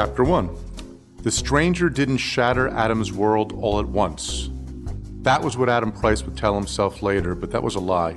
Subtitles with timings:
[0.00, 0.48] Chapter 1
[1.24, 4.48] The stranger didn't shatter Adam's world all at once.
[5.20, 8.16] That was what Adam Price would tell himself later, but that was a lie.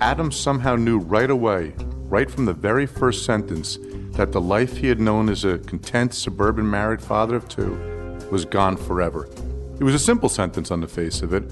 [0.00, 3.76] Adam somehow knew right away, right from the very first sentence,
[4.12, 7.72] that the life he had known as a content suburban married father of two
[8.30, 9.28] was gone forever.
[9.80, 11.42] It was a simple sentence on the face of it,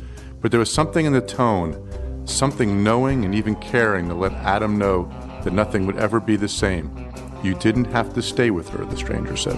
[0.40, 4.78] but there was something in the tone, something knowing and even caring to let Adam
[4.78, 5.10] know
[5.42, 7.07] that nothing would ever be the same.
[7.42, 9.56] You didn't have to stay with her, the stranger said.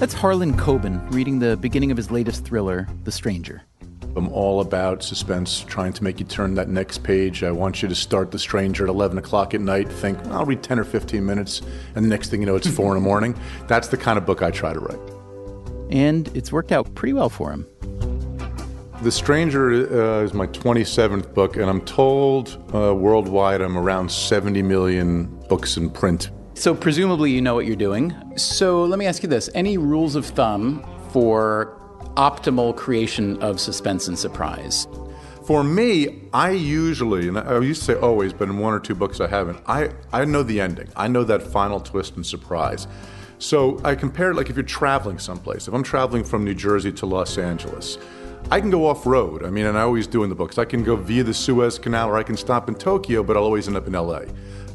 [0.00, 3.62] That's Harlan Coben reading the beginning of his latest thriller, The Stranger.
[4.16, 7.42] I'm all about suspense, trying to make you turn that next page.
[7.42, 10.62] I want you to start The Stranger at 11 o'clock at night, think, I'll read
[10.62, 11.62] 10 or 15 minutes,
[11.94, 13.38] and the next thing you know, it's 4 in the morning.
[13.66, 15.00] That's the kind of book I try to write.
[15.90, 17.66] And it's worked out pretty well for him.
[19.02, 24.62] The Stranger uh, is my 27th book, and I'm told uh, worldwide I'm around 70
[24.62, 26.30] million books in print.
[26.54, 28.14] So, presumably, you know what you're doing.
[28.38, 31.76] So, let me ask you this any rules of thumb for
[32.16, 34.86] optimal creation of suspense and surprise?
[35.44, 38.94] For me, I usually, and I used to say always, but in one or two
[38.94, 40.88] books I haven't, I, I know the ending.
[40.96, 42.86] I know that final twist and surprise.
[43.38, 45.66] So I compare it like if you're traveling someplace.
[45.66, 47.98] If I'm traveling from New Jersey to Los Angeles,
[48.50, 49.44] I can go off road.
[49.44, 50.58] I mean, and I always do in the books.
[50.58, 53.44] I can go via the Suez Canal or I can stop in Tokyo, but I'll
[53.44, 54.22] always end up in LA.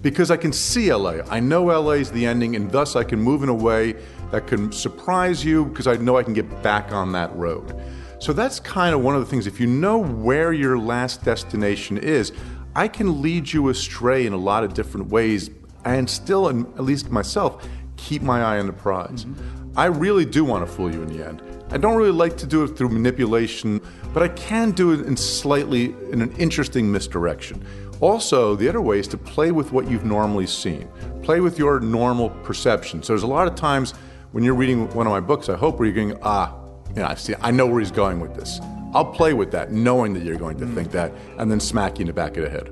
[0.06, 1.22] Because I can see LA.
[1.32, 3.96] I know LA is the ending, and thus I can move in a way
[4.30, 7.76] that can surprise you because I know I can get back on that road.
[8.20, 9.48] So that's kind of one of the things.
[9.48, 12.34] If you know where your last destination is,
[12.76, 15.50] I can lead you astray in a lot of different ways
[15.86, 17.68] and still, at least myself,
[17.98, 19.26] keep my eye on the prize.
[19.26, 19.72] Mm-hmm.
[19.76, 21.42] I really do want to fool you in the end.
[21.72, 23.82] I don't really like to do it through manipulation,
[24.14, 27.66] but I can do it in slightly in an interesting misdirection.
[28.02, 30.88] Also, the other way is to play with what you've normally seen.
[31.24, 33.02] Play with your normal perception.
[33.02, 33.94] So there's a lot of times
[34.32, 36.54] when you're reading one of my books, I hope where you're going, ah,
[36.90, 38.60] you know, I see I know where he's going with this.
[38.94, 42.04] I'll play with that, knowing that you're going to think that, and then smack you
[42.04, 42.70] in the back of the head.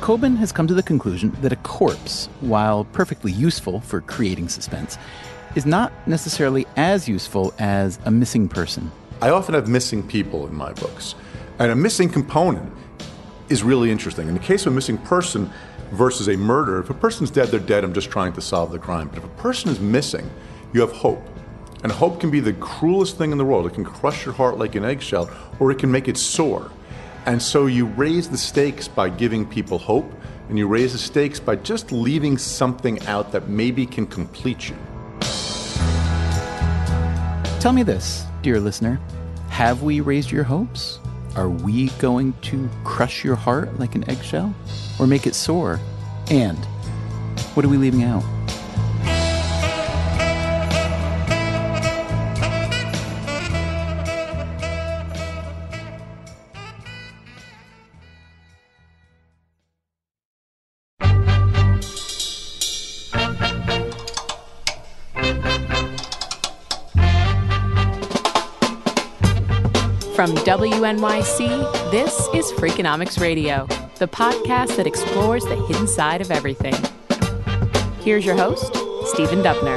[0.00, 4.98] Coben has come to the conclusion that a corpse, while perfectly useful for creating suspense,
[5.56, 8.92] is not necessarily as useful as a missing person.
[9.22, 11.14] I often have missing people in my books,
[11.58, 12.70] and a missing component
[13.48, 14.28] is really interesting.
[14.28, 15.50] In the case of a missing person
[15.92, 17.82] versus a murder, if a person's dead, they're dead.
[17.82, 19.08] I'm just trying to solve the crime.
[19.08, 20.28] But if a person is missing,
[20.72, 21.22] you have hope.
[21.82, 23.66] And hope can be the cruelest thing in the world.
[23.66, 26.70] It can crush your heart like an eggshell, or it can make it soar.
[27.24, 30.10] And so you raise the stakes by giving people hope,
[30.48, 34.76] and you raise the stakes by just leaving something out that maybe can complete you.
[37.60, 39.00] Tell me this, dear listener.
[39.48, 41.00] Have we raised your hopes?
[41.34, 44.54] Are we going to crush your heart like an eggshell
[45.00, 45.80] or make it sore?
[46.30, 46.56] And
[47.54, 48.22] what are we leaving out?
[70.56, 73.66] WNYC, this is Freakonomics Radio,
[73.98, 76.72] the podcast that explores the hidden side of everything.
[78.00, 78.74] Here's your host,
[79.04, 79.76] Stephen Dubner.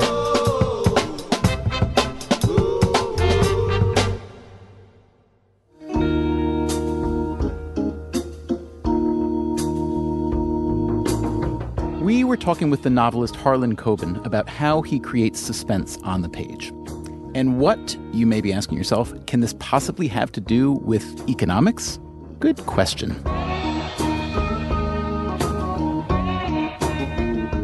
[12.01, 16.29] We were talking with the novelist Harlan Coben about how he creates suspense on the
[16.29, 16.71] page.
[17.35, 21.99] And what, you may be asking yourself, can this possibly have to do with economics?
[22.39, 23.11] Good question.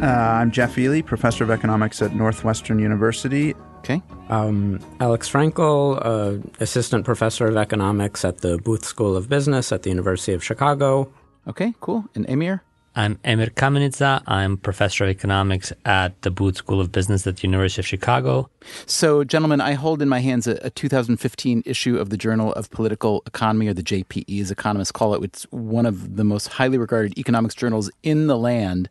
[0.03, 3.55] Uh, I'm Jeff Ely, professor of economics at Northwestern University.
[3.79, 4.03] Okay.
[4.29, 9.81] Um, Alex Frankel, uh, assistant professor of economics at the Booth School of Business at
[9.81, 11.11] the University of Chicago.
[11.47, 12.05] Okay, cool.
[12.13, 12.61] And Emir?
[12.97, 14.23] I'm Emir Kamenica.
[14.25, 18.49] I'm professor of economics at the Booth School of Business at the University of Chicago.
[18.85, 22.71] So, gentlemen, I hold in my hands a, a 2015 issue of the Journal of
[22.71, 25.21] Political Economy, or the JPE, as economists call it.
[25.25, 28.87] It's one of the most highly regarded economics journals in the land.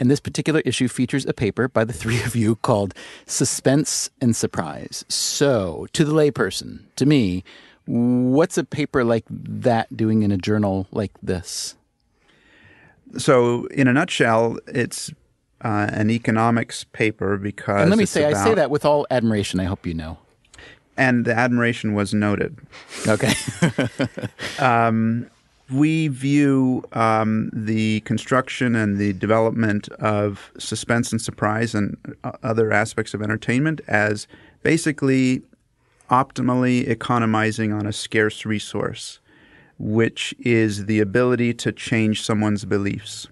[0.00, 2.92] And this particular issue features a paper by the three of you called
[3.24, 5.04] Suspense and Surprise.
[5.08, 7.44] So, to the layperson, to me,
[7.86, 11.76] what's a paper like that doing in a journal like this?
[13.16, 15.10] So, in a nutshell, it's
[15.62, 17.82] uh, an economics paper because.
[17.82, 19.60] And let me say, about, I say that with all admiration.
[19.60, 20.18] I hope you know.
[20.96, 22.58] And the admiration was noted.
[23.06, 23.32] Okay.
[24.58, 25.30] um,
[25.70, 32.72] we view um, the construction and the development of suspense and surprise and uh, other
[32.72, 34.26] aspects of entertainment as
[34.62, 35.42] basically
[36.10, 39.20] optimally economizing on a scarce resource,
[39.78, 43.28] which is the ability to change someone's beliefs.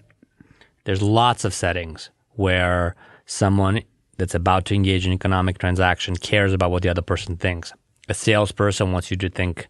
[0.85, 2.95] There's lots of settings where
[3.25, 3.81] someone
[4.17, 7.73] that's about to engage in economic transaction cares about what the other person thinks.
[8.09, 9.67] A salesperson wants you to think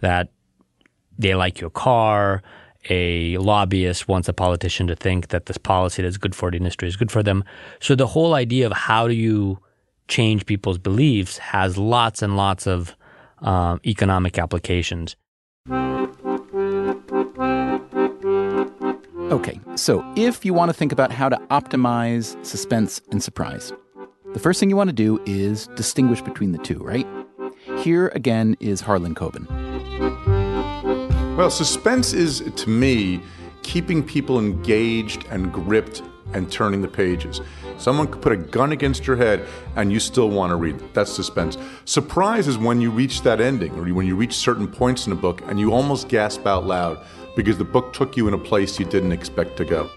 [0.00, 0.30] that
[1.18, 2.42] they like your car.
[2.88, 6.88] A lobbyist wants a politician to think that this policy that's good for the industry
[6.88, 7.44] is good for them.
[7.80, 9.58] So the whole idea of how do you
[10.08, 12.96] change people's beliefs has lots and lots of
[13.40, 15.16] um, economic applications.
[19.32, 23.72] Okay, so if you want to think about how to optimize suspense and surprise,
[24.34, 27.06] the first thing you want to do is distinguish between the two, right?
[27.78, 29.46] Here again is Harlan Coben.
[31.36, 33.20] Well, suspense is, to me,
[33.62, 36.02] keeping people engaged and gripped
[36.34, 37.40] and turning the pages.
[37.78, 39.46] Someone could put a gun against your head
[39.76, 40.78] and you still want to read.
[40.94, 41.58] That's suspense.
[41.84, 45.16] Surprise is when you reach that ending or when you reach certain points in a
[45.16, 47.04] book and you almost gasp out loud
[47.36, 49.88] because the book took you in a place you didn't expect to go.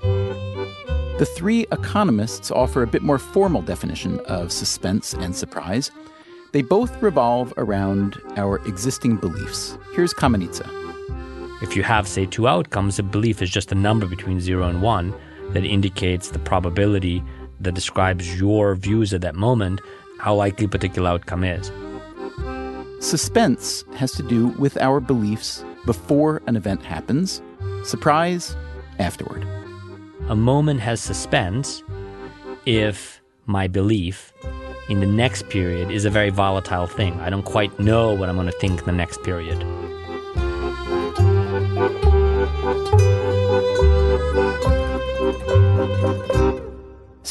[1.18, 5.92] The three economists offer a bit more formal definition of suspense and surprise.
[6.52, 9.78] They both revolve around our existing beliefs.
[9.94, 10.68] Here's Kamenica.
[11.62, 14.82] If you have, say, two outcomes, a belief is just a number between zero and
[14.82, 15.14] one
[15.50, 17.24] that indicates the probability
[17.60, 19.82] that describes your views at that moment,
[20.20, 21.72] how likely a particular outcome is.
[23.00, 27.42] Suspense has to do with our beliefs before an event happens,
[27.84, 28.56] surprise
[29.00, 29.46] afterward.
[30.28, 31.84] A moment has suspense
[32.66, 34.34] if my belief
[34.90, 37.20] in the next period is a very volatile thing.
[37.20, 39.64] I don't quite know what I'm going to think in the next period.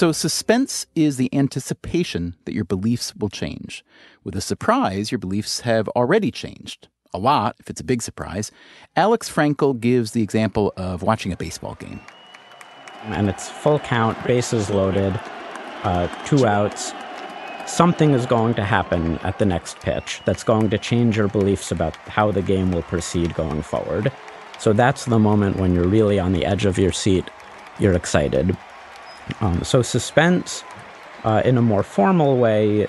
[0.05, 3.83] So, suspense is the anticipation that your beliefs will change.
[4.23, 6.89] With a surprise, your beliefs have already changed.
[7.15, 8.53] A lot, if it's a big surprise.
[8.97, 12.03] Alex Frankel gives the example of watching a baseball game.
[13.05, 15.19] And it's full count, bases loaded,
[15.85, 16.93] uh, two outs.
[17.67, 21.71] Something is going to happen at the next pitch that's going to change your beliefs
[21.71, 24.13] about how the game will proceed going forward.
[24.59, 27.25] So that's the moment when you're really on the edge of your seat,
[27.79, 28.55] you're excited.
[29.41, 30.65] Um, so suspense,
[31.25, 32.87] uh, in a more formal way,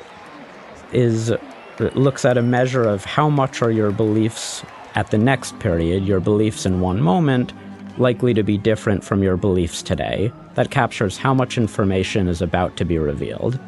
[0.91, 1.33] is
[1.79, 4.63] looks at a measure of how much are your beliefs
[4.95, 7.51] at the next period, your beliefs in one moment,
[7.97, 10.31] likely to be different from your beliefs today.
[10.55, 13.59] That captures how much information is about to be revealed.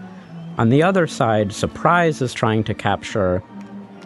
[0.57, 3.43] On the other side, surprise is trying to capture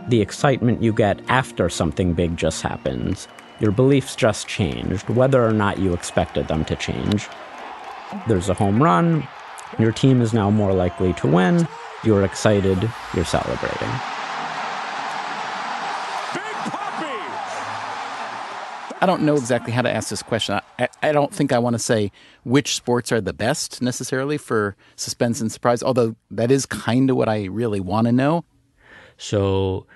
[0.09, 3.27] the excitement you get after something big just happens.
[3.59, 7.27] Your beliefs just changed, whether or not you expected them to change.
[8.27, 9.27] There's a home run,
[9.79, 11.67] your team is now more likely to win,
[12.03, 13.89] you're excited, you're celebrating.
[19.03, 20.59] I don't know exactly how to ask this question.
[20.77, 22.11] I, I don't think I want to say
[22.43, 27.15] which sports are the best necessarily for suspense and surprise, although that is kind of
[27.15, 28.45] what I really want to know.
[29.17, 29.87] So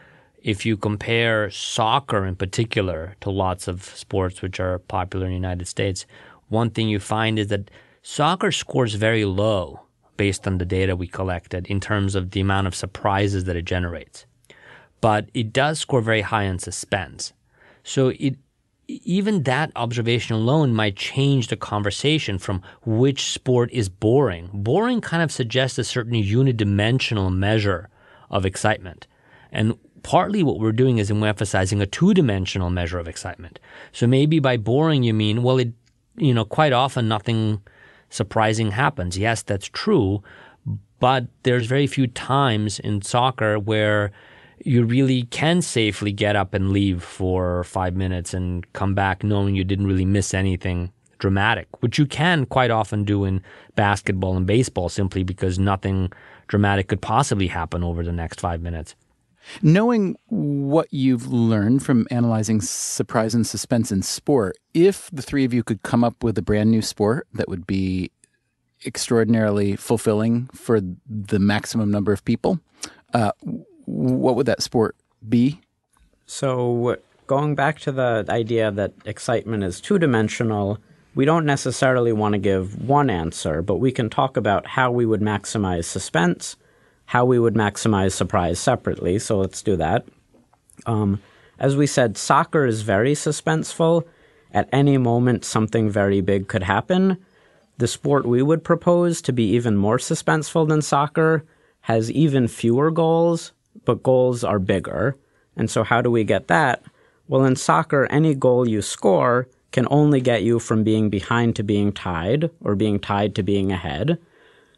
[0.42, 5.36] if you compare soccer in particular to lots of sports which are popular in the
[5.36, 6.08] United States,
[6.50, 7.70] one thing you find is that
[8.08, 9.82] soccer scores very low
[10.16, 13.66] based on the data we collected in terms of the amount of surprises that it
[13.66, 14.28] generates.
[15.02, 17.34] But it does score very high on suspense.
[17.84, 18.36] So it
[18.88, 24.52] even that observation alone might change the conversation from which sport is boring.
[24.54, 27.90] Boring kind of suggests a certain unidimensional measure
[28.30, 29.08] of excitement.
[29.52, 33.60] And partly what we're doing is we're emphasizing a two-dimensional measure of excitement.
[33.92, 35.74] So maybe by boring you mean, well, it,
[36.16, 37.64] you know, quite often nothing
[38.10, 39.18] surprising happens.
[39.18, 40.24] Yes, that's true,
[41.00, 44.12] but there's very few times in soccer where
[44.64, 49.56] you really can safely get up and leave for five minutes and come back knowing
[49.56, 53.42] you didn't really miss anything dramatic, which you can quite often do in
[53.76, 56.12] basketball and baseball simply because nothing
[56.48, 58.96] dramatic could possibly happen over the next five minutes.
[59.62, 65.54] Knowing what you've learned from analyzing surprise and suspense in sport, if the three of
[65.54, 68.12] you could come up with a brand new sport that would be
[68.86, 72.60] extraordinarily fulfilling for the maximum number of people,
[73.14, 73.32] uh,
[73.86, 74.96] what would that sport
[75.28, 75.60] be?
[76.26, 76.98] So,
[77.28, 80.80] going back to the idea that excitement is two dimensional,
[81.14, 85.06] we don't necessarily want to give one answer, but we can talk about how we
[85.06, 86.58] would maximize suspense,
[87.06, 89.20] how we would maximize surprise separately.
[89.20, 90.06] So, let's do that.
[90.86, 91.22] Um,
[91.60, 94.04] as we said, soccer is very suspenseful.
[94.52, 97.18] At any moment, something very big could happen.
[97.78, 101.44] The sport we would propose to be even more suspenseful than soccer
[101.82, 103.52] has even fewer goals,
[103.84, 105.18] but goals are bigger.
[105.56, 106.84] And so, how do we get that?
[107.28, 111.64] Well, in soccer, any goal you score can only get you from being behind to
[111.64, 114.18] being tied or being tied to being ahead.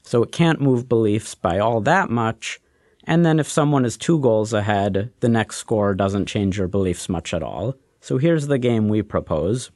[0.08, 2.62] So, it can't move beliefs by all that much.
[3.04, 7.10] And then, if someone is two goals ahead, the next score doesn't change your beliefs
[7.10, 7.76] much at all.
[8.00, 9.70] So, here's the game we propose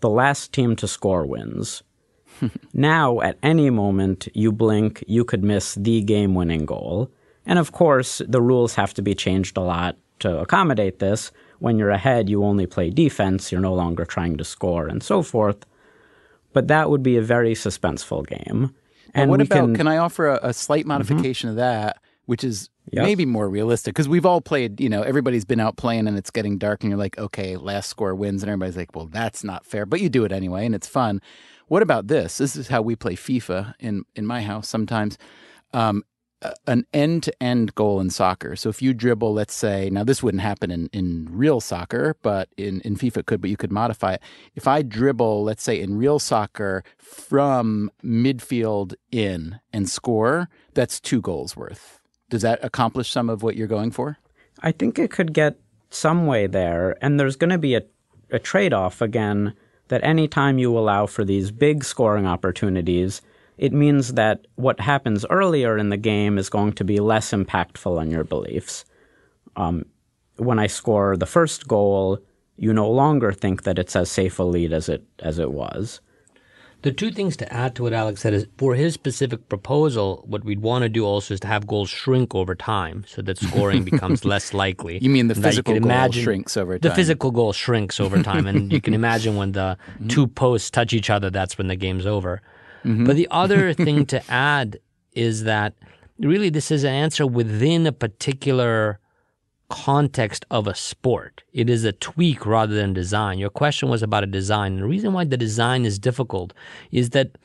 [0.00, 1.82] the last team to score wins.
[2.74, 7.10] now, at any moment you blink, you could miss the game winning goal.
[7.46, 11.32] And of course, the rules have to be changed a lot to accommodate this.
[11.60, 15.22] When you're ahead, you only play defense, you're no longer trying to score, and so
[15.22, 15.64] forth.
[16.52, 18.74] But that would be a very suspenseful game.
[19.14, 20.88] And well, what about, can, can, I offer a, a slight mm-hmm.
[20.88, 21.58] modification mm-hmm.
[21.58, 23.94] of that, which is maybe more realistic?
[23.94, 26.90] Because we've all played, you know, everybody's been out playing and it's getting dark, and
[26.90, 28.42] you're like, okay, last score wins.
[28.42, 29.86] And everybody's like, well, that's not fair.
[29.86, 31.20] But you do it anyway, and it's fun.
[31.68, 32.38] What about this?
[32.38, 35.18] This is how we play FIFA in, in my house sometimes.
[35.72, 36.02] Um,
[36.66, 38.56] an end to end goal in soccer.
[38.56, 42.48] So if you dribble, let's say, now this wouldn't happen in, in real soccer, but
[42.56, 44.22] in, in FIFA it could, but you could modify it.
[44.54, 51.20] If I dribble, let's say in real soccer from midfield in and score, that's two
[51.20, 52.00] goals worth.
[52.30, 54.18] Does that accomplish some of what you're going for?
[54.60, 55.58] I think it could get
[55.90, 56.96] some way there.
[57.02, 57.82] And there's going to be a,
[58.30, 59.54] a trade off again
[59.88, 63.20] that anytime you allow for these big scoring opportunities,
[63.60, 68.00] it means that what happens earlier in the game is going to be less impactful
[68.00, 68.86] on your beliefs.
[69.54, 69.84] Um,
[70.36, 72.20] when I score the first goal,
[72.56, 76.00] you no longer think that it's as safe a lead as it as it was.
[76.80, 80.42] The two things to add to what Alex said is for his specific proposal, what
[80.42, 83.84] we'd want to do also is to have goals shrink over time so that scoring
[83.84, 84.98] becomes less likely.
[85.00, 86.88] You mean the physical goal imagine, shrinks over time?
[86.88, 88.46] The physical goal shrinks over time.
[88.46, 90.08] and you can imagine when the mm-hmm.
[90.08, 92.40] two posts touch each other, that's when the game's over.
[92.84, 93.06] Mm-hmm.
[93.06, 94.78] But the other thing to add
[95.12, 95.74] is that
[96.18, 98.98] really this is an answer within a particular
[99.68, 101.42] context of a sport.
[101.52, 103.38] It is a tweak rather than design.
[103.38, 104.76] Your question was about a design.
[104.76, 106.52] The reason why the design is difficult
[106.90, 107.38] is that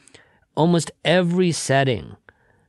[0.56, 2.16] almost every setting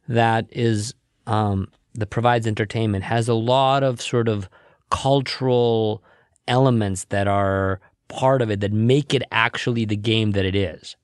[0.09, 0.95] that is
[1.27, 4.49] um, that provides entertainment has a lot of sort of
[4.91, 6.05] cultural
[6.47, 10.97] elements that are part of it that make it actually the game that it is.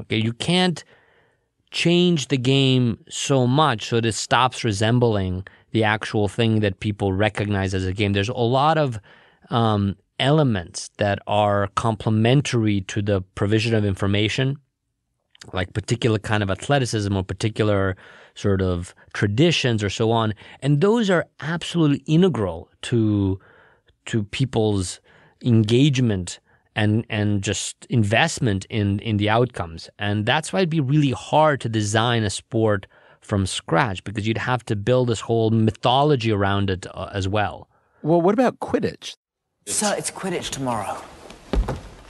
[0.00, 0.84] Okay, you can't
[1.70, 7.12] change the game so much so that it stops resembling the actual thing that people
[7.12, 8.12] recognize as a game.
[8.12, 8.98] There's a lot of
[9.50, 14.56] um, elements that are complementary to the provision of information,
[15.52, 17.96] like particular kind of athleticism or particular
[18.34, 23.38] sort of traditions or so on, and those are absolutely integral to
[24.06, 25.00] to people's
[25.44, 26.40] engagement
[26.80, 29.90] and and just investment in in the outcomes.
[29.98, 32.86] And that's why it'd be really hard to design a sport
[33.20, 37.68] from scratch because you'd have to build this whole mythology around it uh, as well.
[38.02, 39.16] Well, what about Quidditch?
[39.66, 40.96] Sir, it's Quidditch tomorrow.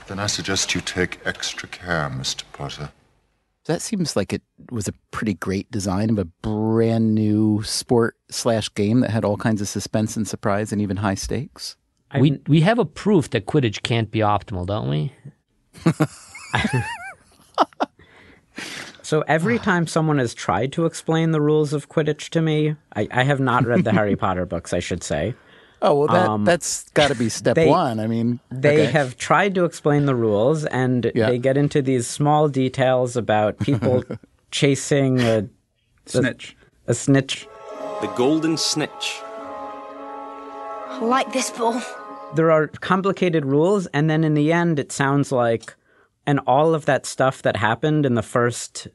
[0.06, 2.44] Then I suggest you take extra care, Mr.
[2.52, 2.90] Potter.
[3.64, 8.72] that seems like it was a pretty great design of a brand new sport slash
[8.74, 11.76] game that had all kinds of suspense and surprise and even high stakes.
[12.18, 15.12] We we have a proof that Quidditch can't be optimal, don't we?
[19.02, 23.08] So every time someone has tried to explain the rules of Quidditch to me, I,
[23.10, 25.34] I have not read the Harry Potter books, I should say.
[25.82, 27.98] Oh well, that Um, that's got to be step they- one.
[27.98, 28.92] I mean, They okay.
[28.92, 31.28] have tried to explain the rules, and Yeah.
[31.30, 34.04] they get into these small details about people
[34.52, 35.48] chasing a,
[36.06, 36.56] Snitch.
[36.86, 37.48] a snitch.
[38.02, 39.20] The Golden Snitch.
[40.92, 41.82] I like this ball.
[42.36, 45.74] There are complicated rules, and then in the end, it sounds like,
[46.26, 48.86] and all of that stuff that happened in the first,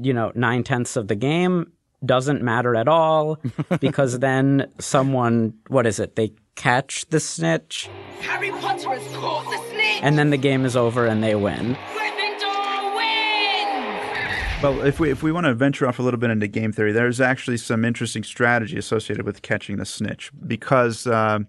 [0.00, 1.70] you know, nine tenths of the game
[2.04, 3.38] doesn't matter at all
[3.80, 6.16] because then someone, what is it?
[6.16, 7.88] They catch the snitch,
[8.20, 10.00] Harry Potter has caught the snitch.
[10.02, 11.76] and then the game is over and they win.
[14.62, 16.90] Well, if we if we want to venture off a little bit into game theory,
[16.90, 21.40] there's actually some interesting strategy associated with catching the snitch because uh,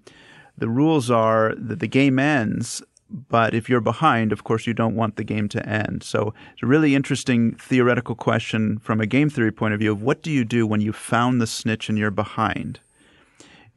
[0.57, 4.95] the rules are that the game ends, but if you're behind, of course, you don't
[4.95, 6.03] want the game to end.
[6.03, 10.01] So it's a really interesting theoretical question from a game theory point of view of
[10.01, 12.79] what do you do when you found the snitch and you're behind.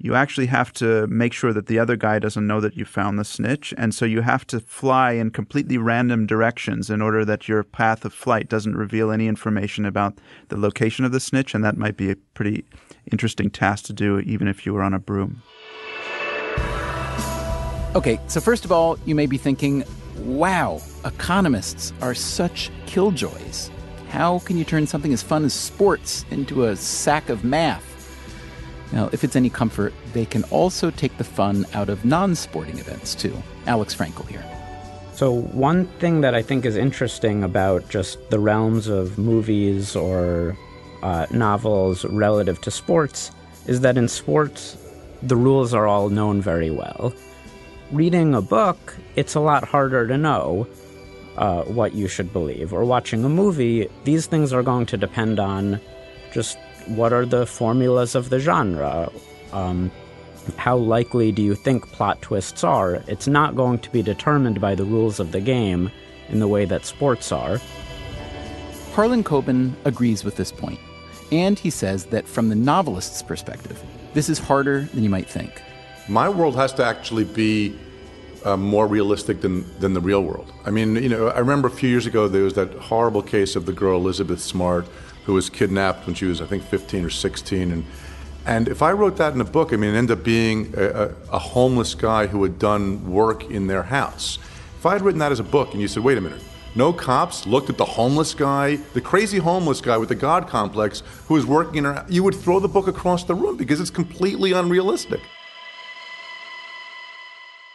[0.03, 3.19] You actually have to make sure that the other guy doesn't know that you found
[3.19, 3.75] the snitch.
[3.77, 8.07] And so you have to fly in completely random directions in order that your path
[8.07, 10.17] of flight doesn't reveal any information about
[10.49, 11.55] the location of the snitch.
[11.55, 12.65] And that might be a pretty
[13.13, 15.43] interesting task to do, even if you were on a broom.
[17.97, 19.83] Okay, so first of all, you may be thinking,
[20.19, 23.69] wow, economists are such killjoys.
[24.11, 27.85] How can you turn something as fun as sports into a sack of math?
[28.93, 32.79] Now, if it's any comfort, they can also take the fun out of non sporting
[32.79, 33.37] events, too.
[33.67, 34.45] Alex Frankel here.
[35.13, 40.57] So, one thing that I think is interesting about just the realms of movies or
[41.03, 43.33] uh, novels relative to sports
[43.67, 44.77] is that in sports,
[45.25, 47.13] the rules are all known very well.
[47.93, 50.69] Reading a book, it's a lot harder to know
[51.37, 52.73] uh, what you should believe.
[52.73, 55.81] Or watching a movie, these things are going to depend on
[56.33, 59.11] just what are the formulas of the genre.
[59.53, 59.91] Um,
[60.57, 63.03] how likely do you think plot twists are?
[63.09, 65.91] It's not going to be determined by the rules of the game
[66.29, 67.61] in the way that sports are.
[68.93, 70.79] Harlan Coben agrees with this point,
[71.33, 73.83] and he says that from the novelist's perspective,
[74.15, 75.61] this is harder than you might think.
[76.11, 77.79] My world has to actually be
[78.45, 80.53] uh, more realistic than, than the real world.
[80.67, 83.55] I mean, you know, I remember a few years ago there was that horrible case
[83.55, 84.89] of the girl Elizabeth Smart
[85.25, 87.71] who was kidnapped when she was, I think, 15 or 16.
[87.71, 87.85] And,
[88.45, 90.85] and if I wrote that in a book, I mean, it ended up being a,
[90.85, 94.39] a, a homeless guy who had done work in their house.
[94.79, 96.43] If I had written that as a book and you said, wait a minute,
[96.75, 101.05] no cops looked at the homeless guy, the crazy homeless guy with the God complex
[101.29, 103.91] who was working in her, you would throw the book across the room because it's
[103.91, 105.21] completely unrealistic.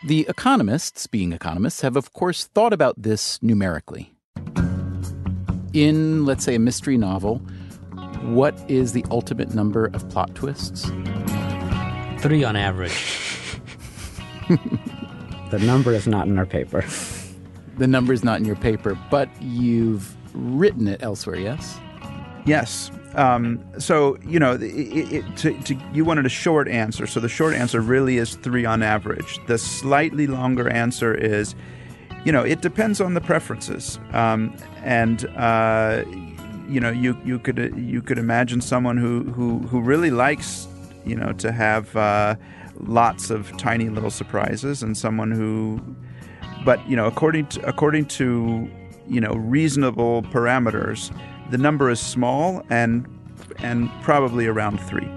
[0.06, 4.13] The economists, being economists, have of course thought about this numerically.
[5.74, 7.38] In, let's say, a mystery novel,
[8.22, 10.86] what is the ultimate number of plot twists?
[12.20, 13.20] Three on average.
[15.52, 16.84] The number is not in our paper.
[17.78, 21.80] The number is not in your paper, but you've written it elsewhere, yes?
[22.45, 22.91] Yes.
[23.15, 27.08] Um, so you know, it, it, to, to, you wanted a short answer.
[27.08, 29.39] So the short answer really is three on average.
[29.47, 31.55] The slightly longer answer is,
[32.23, 33.99] you know, it depends on the preferences.
[34.13, 36.03] Um, and uh,
[36.67, 40.67] you know, you you could you could imagine someone who who who really likes,
[41.05, 42.36] you know, to have uh,
[42.81, 45.79] lots of tiny little surprises, and someone who,
[46.65, 48.69] but you know, according to according to
[49.08, 51.12] you know reasonable parameters
[51.49, 53.08] the number is small and
[53.60, 55.08] and probably around three.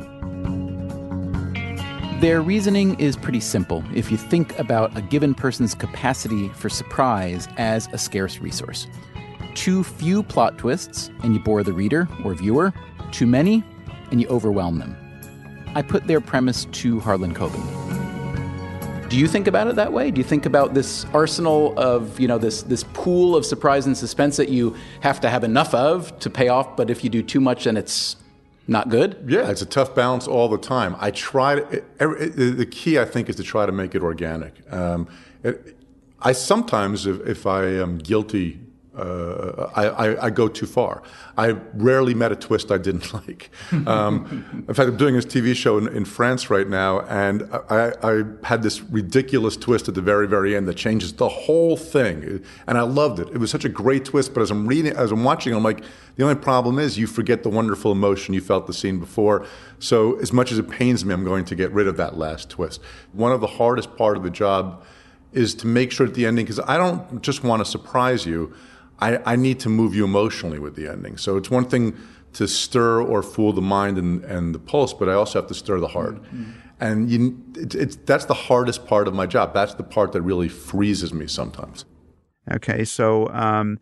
[2.20, 7.46] Their reasoning is pretty simple if you think about a given person's capacity for surprise
[7.56, 8.88] as a scarce resource.
[9.54, 12.72] Too few plot twists, and you bore the reader or viewer.
[13.12, 13.62] Too many,
[14.10, 14.96] and you overwhelm them.
[15.74, 17.87] I put their premise to Harlan Coben.
[19.08, 20.10] Do you think about it that way?
[20.10, 23.96] Do you think about this arsenal of, you know, this this pool of surprise and
[23.96, 27.22] suspense that you have to have enough of to pay off, but if you do
[27.22, 28.16] too much then it's
[28.66, 29.16] not good?
[29.26, 30.94] Yeah, it's a tough balance all the time.
[30.98, 34.52] I try to, every, the key I think is to try to make it organic.
[34.70, 35.08] Um,
[35.42, 35.76] it,
[36.20, 38.60] I sometimes, if, if I am guilty
[38.98, 41.02] uh, I, I, I, go too far.
[41.36, 43.50] I rarely met a twist I didn't like.
[43.86, 47.92] Um, in fact, I'm doing this TV show in, in France right now, and I,
[48.02, 52.44] I, had this ridiculous twist at the very, very end that changes the whole thing,
[52.66, 53.28] and I loved it.
[53.28, 54.34] It was such a great twist.
[54.34, 55.84] But as I'm reading, as I'm watching, I'm like,
[56.16, 59.46] the only problem is you forget the wonderful emotion you felt the scene before.
[59.78, 62.50] So as much as it pains me, I'm going to get rid of that last
[62.50, 62.80] twist.
[63.12, 64.84] One of the hardest part of the job
[65.32, 68.54] is to make sure at the ending, because I don't just want to surprise you.
[69.00, 71.16] I, I need to move you emotionally with the ending.
[71.16, 71.96] So it's one thing
[72.34, 75.54] to stir or fool the mind and, and the pulse, but I also have to
[75.54, 76.16] stir the heart.
[76.16, 76.50] Mm-hmm.
[76.80, 79.54] And you, it, it's, that's the hardest part of my job.
[79.54, 81.84] That's the part that really freezes me sometimes.
[82.50, 83.78] Okay, so um,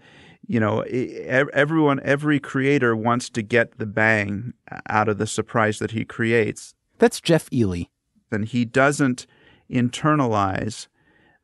[0.46, 4.54] you know, everyone, every creator wants to get the bang
[4.88, 6.74] out of the surprise that he creates.
[6.98, 7.84] That's Jeff Ely.
[8.30, 9.26] And he doesn't
[9.70, 10.86] internalize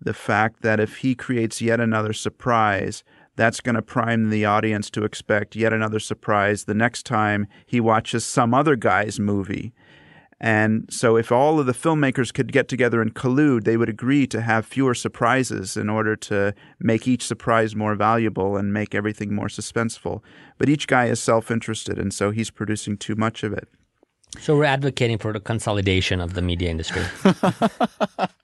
[0.01, 3.03] the fact that if he creates yet another surprise,
[3.37, 7.81] that's going to prime the audience to expect yet another surprise the next time he
[7.81, 9.73] watches some other guy's movie.
[10.45, 14.27] And so, if all of the filmmakers could get together and collude, they would agree
[14.27, 19.33] to have fewer surprises in order to make each surprise more valuable and make everything
[19.33, 20.21] more suspenseful.
[20.59, 23.69] But each guy is self interested, and so he's producing too much of it.
[24.41, 27.05] So, we're advocating for the consolidation of the media industry.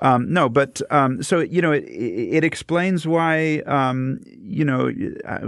[0.00, 4.92] Um, no, but um, so you know, it, it explains why um, you know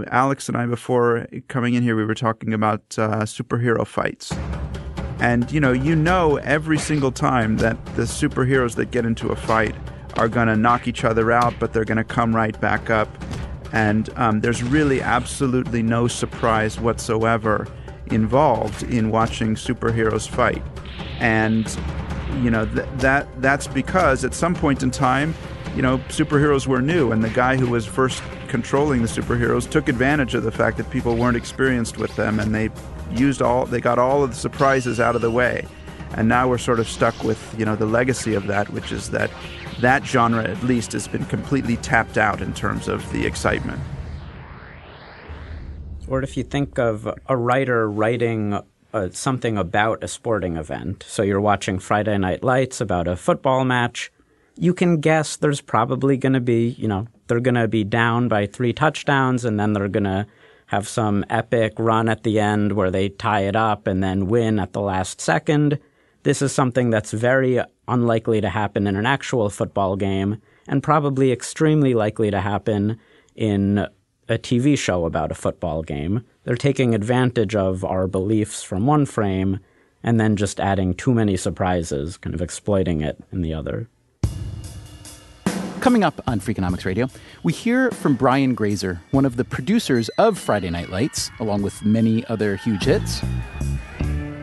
[0.09, 4.31] Alex and I before coming in here we were talking about uh, superhero fights,
[5.19, 9.35] and you know, you know every single time that the superheroes that get into a
[9.35, 9.75] fight
[10.15, 13.09] are to knock each other out, but they're to come right back up,
[13.73, 17.67] and um, there's really absolutely no surprise whatsoever
[18.11, 20.63] involved in watching superheroes fight,
[21.19, 21.77] and
[22.41, 25.33] you know th- that that's because at some point in time
[25.75, 29.87] you know superheroes were new and the guy who was first controlling the superheroes took
[29.87, 32.69] advantage of the fact that people weren't experienced with them and they
[33.11, 35.65] used all they got all of the surprises out of the way.
[36.15, 39.09] And now we're sort of stuck with you know the legacy of that which is
[39.11, 39.29] that
[39.79, 43.81] that genre at least has been completely tapped out in terms of the excitement
[46.07, 48.59] or if you think of a writer writing
[48.93, 51.03] uh, something about a sporting event.
[51.07, 54.11] So you're watching Friday Night Lights about a football match.
[54.55, 58.27] You can guess there's probably going to be, you know, they're going to be down
[58.27, 60.25] by three touchdowns and then they're going to
[60.67, 64.59] have some epic run at the end where they tie it up and then win
[64.59, 65.79] at the last second.
[66.23, 71.31] This is something that's very unlikely to happen in an actual football game and probably
[71.31, 72.99] extremely likely to happen
[73.35, 73.87] in
[74.29, 76.23] a TV show about a football game.
[76.43, 79.59] They're taking advantage of our beliefs from one frame
[80.03, 83.87] and then just adding too many surprises, kind of exploiting it in the other.
[85.79, 87.07] Coming up on Freakonomics Radio,
[87.43, 91.85] we hear from Brian Grazer, one of the producers of Friday Night Lights, along with
[91.85, 93.21] many other huge hits.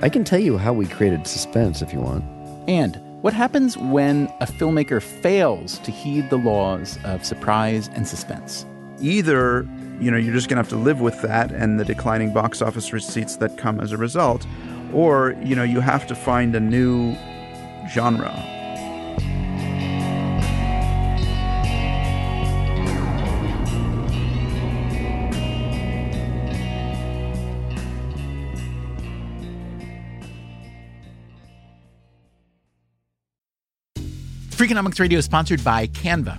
[0.01, 2.25] I can tell you how we created suspense if you want.
[2.69, 8.65] And what happens when a filmmaker fails to heed the laws of surprise and suspense?
[9.05, 9.69] Either
[10.01, 12.63] you know you're just going to have to live with that and the declining box
[12.63, 14.47] office receipts that come as a result
[14.93, 17.15] or you know you have to find a new
[17.91, 18.33] genre
[34.51, 36.39] Freakonomics Radio is sponsored by Canva.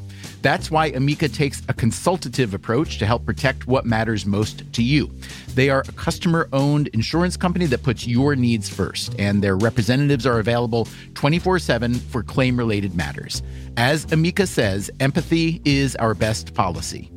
[0.41, 5.11] That's why Amica takes a consultative approach to help protect what matters most to you.
[5.53, 10.25] They are a customer owned insurance company that puts your needs first, and their representatives
[10.25, 13.43] are available 24 7 for claim related matters.
[13.77, 17.10] As Amica says, empathy is our best policy.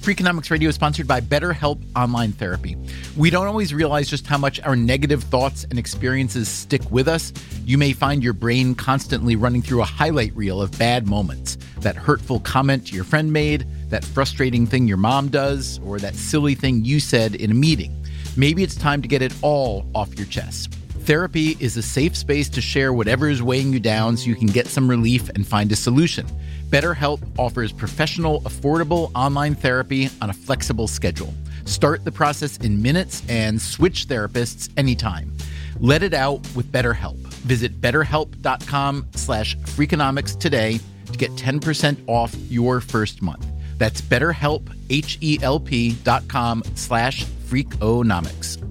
[0.00, 2.74] Freakonomics Radio is sponsored by BetterHelp Online Therapy.
[3.18, 7.34] We don't always realize just how much our negative thoughts and experiences stick with us.
[7.66, 11.96] You may find your brain constantly running through a highlight reel of bad moments that
[11.96, 16.82] hurtful comment your friend made, that frustrating thing your mom does, or that silly thing
[16.82, 17.94] you said in a meeting.
[18.38, 20.79] Maybe it's time to get it all off your chest.
[21.10, 24.46] Therapy is a safe space to share whatever is weighing you down so you can
[24.46, 26.24] get some relief and find a solution.
[26.68, 31.34] BetterHelp offers professional, affordable online therapy on a flexible schedule.
[31.64, 35.36] Start the process in minutes and switch therapists anytime.
[35.80, 37.16] Let it out with BetterHelp.
[37.42, 40.78] Visit betterhelp.com slash freakonomics today
[41.10, 43.44] to get 10% off your first month.
[43.78, 48.69] That's betterhelp, H-E-L-P dot com slash freakonomics.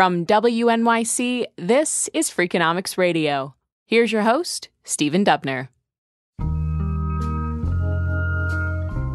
[0.00, 3.54] From WNYC, this is Freakonomics Radio.
[3.84, 5.68] Here's your host, Stephen Dubner.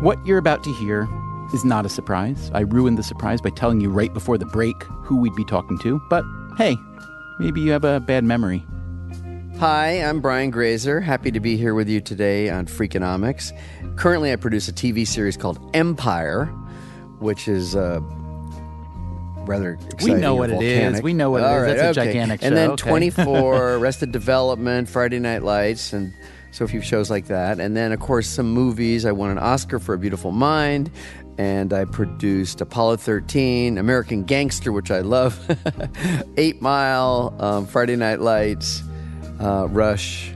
[0.04, 1.08] What you're about to hear
[1.56, 2.52] is not a surprise.
[2.54, 5.80] I ruined the surprise by telling you right before the break who we'd be talking
[5.80, 6.24] to, but
[6.56, 6.78] hey,
[7.40, 8.64] maybe you have a bad memory.
[9.58, 11.02] Hi, I'm Brian Grazer.
[11.02, 13.52] Happy to be here with you today on Freakonomics.
[13.96, 16.46] Currently, I produce a TV series called Empire,
[17.18, 18.02] which is uh,
[19.48, 19.78] rather.
[20.04, 21.02] We know what it is.
[21.02, 21.62] We know what it All is.
[21.68, 22.10] right, That's a okay.
[22.12, 22.90] gigantic And then Okay.
[22.90, 26.14] 24, Arrested Development, Friday Night Lights, and
[26.52, 27.60] so a few shows like that.
[27.60, 29.06] And then, of course, some movies.
[29.06, 30.90] I won an Oscar for A Beautiful Mind,
[31.38, 35.38] and I produced Apollo 13, American Gangster, which I love,
[36.38, 38.84] Eight Mile, um, Friday Night Lights,
[39.42, 40.32] uh, Rush,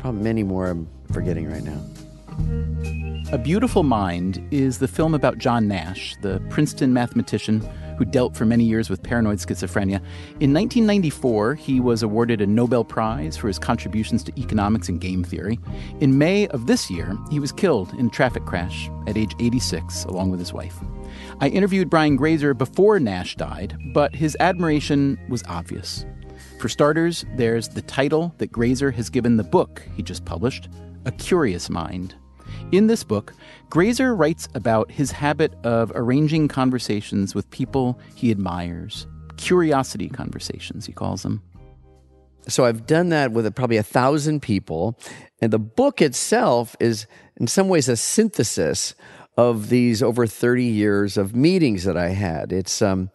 [0.00, 2.99] probably many more I'm forgetting right now.
[3.32, 7.60] A Beautiful Mind is the film about John Nash, the Princeton mathematician
[7.96, 10.00] who dealt for many years with paranoid schizophrenia.
[10.40, 15.22] In 1994, he was awarded a Nobel Prize for his contributions to economics and game
[15.22, 15.60] theory.
[16.00, 20.06] In May of this year, he was killed in a traffic crash at age 86,
[20.06, 20.76] along with his wife.
[21.40, 26.04] I interviewed Brian Grazer before Nash died, but his admiration was obvious.
[26.58, 30.68] For starters, there's the title that Grazer has given the book he just published,
[31.04, 32.14] A Curious Mind.
[32.72, 33.34] In this book,
[33.68, 39.06] Grazer writes about his habit of arranging conversations with people he admires.
[39.36, 41.42] Curiosity conversations, he calls them.
[42.48, 44.98] So I've done that with probably a thousand people.
[45.40, 48.94] And the book itself is, in some ways, a synthesis
[49.36, 52.52] of these over 30 years of meetings that I had.
[52.52, 53.10] It's, um,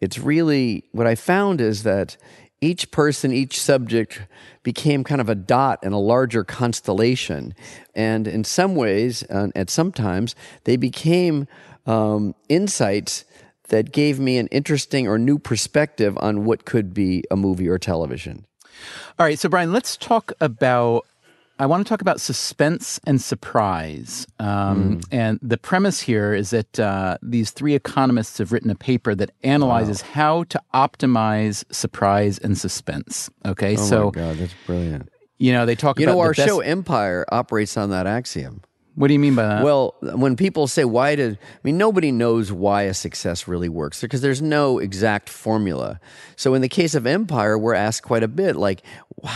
[0.00, 2.16] it's really what I found is that
[2.60, 4.22] each person, each subject
[4.62, 7.54] became kind of a dot in a larger constellation.
[7.94, 11.46] And in some ways, uh, at some times, they became
[11.86, 13.24] um, insights
[13.68, 17.78] that gave me an interesting or new perspective on what could be a movie or
[17.78, 18.46] television.
[19.18, 21.06] All right, so Brian, let's talk about.
[21.60, 24.26] I want to talk about suspense and surprise.
[24.38, 29.14] Um, And the premise here is that uh, these three economists have written a paper
[29.14, 33.30] that analyzes how to optimize surprise and suspense.
[33.44, 35.08] Okay, Oh so my God, that's brilliant.
[35.38, 38.62] you know they talk about You know, our best- show Empire operates on that axiom.
[38.98, 39.64] What do you mean by that?
[39.64, 44.00] Well, when people say why did I mean nobody knows why a success really works
[44.00, 46.00] because there's no exact formula.
[46.34, 48.82] So in the case of Empire, we're asked quite a bit like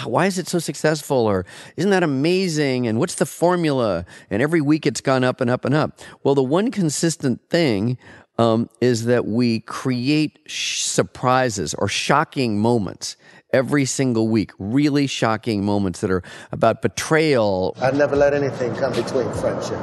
[0.05, 1.47] why is it so successful or
[1.77, 4.05] isn't that amazing and what's the formula?
[4.31, 6.01] And every week it's gone up and up and up.
[6.25, 7.99] Well, the one consistent thing
[8.39, 13.17] um, is that we create sh- surprises or shocking moments
[13.53, 14.53] every single week.
[14.59, 19.81] Really shocking moments that are about betrayal, I'd never let anything come between friendship.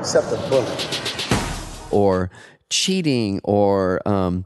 [0.00, 1.88] Except a bullet.
[1.90, 2.30] or
[2.70, 4.44] cheating or um,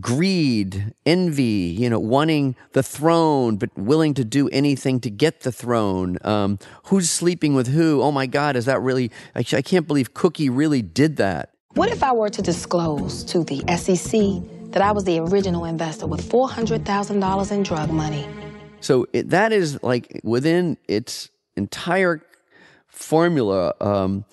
[0.00, 5.52] greed, envy, you know, wanting the throne but willing to do anything to get the
[5.52, 6.18] throne.
[6.22, 8.00] Um, who's sleeping with who?
[8.02, 9.10] Oh my God, is that really?
[9.34, 11.50] I, I can't believe Cookie really did that.
[11.74, 16.06] What if I were to disclose to the SEC that I was the original investor
[16.06, 18.26] with $400,000 in drug money?
[18.80, 22.20] So it, that is like within its entire
[22.88, 24.24] formula um,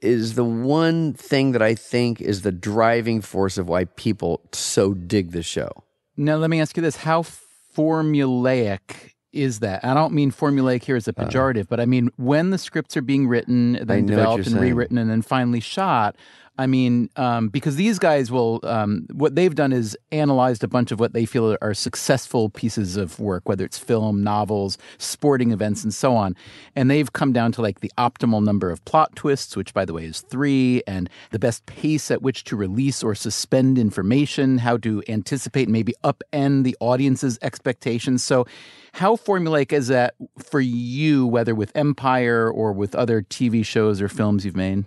[0.00, 4.94] is the one thing that I think is the driving force of why people so
[4.94, 5.70] dig the show.
[6.16, 9.84] Now, let me ask you this: How formulaic is that?
[9.84, 13.02] I don't mean formulaic here as a pejorative, but I mean when the scripts are
[13.02, 14.64] being written, Uh, I then developed and saying.
[14.64, 16.16] rewritten, and then finally shot.
[16.58, 20.90] I mean, um, because these guys will, um, what they've done is analyzed a bunch
[20.90, 25.84] of what they feel are successful pieces of work, whether it's film, novels, sporting events,
[25.84, 26.34] and so on.
[26.74, 29.92] And they've come down to like the optimal number of plot twists, which by the
[29.92, 34.78] way is three, and the best pace at which to release or suspend information, how
[34.78, 38.24] to anticipate and maybe upend the audience's expectations.
[38.24, 38.46] So,
[38.94, 44.08] how formulaic is that for you, whether with Empire or with other TV shows or
[44.08, 44.86] films you've made?